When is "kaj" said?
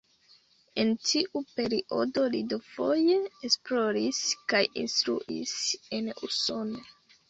4.51-4.67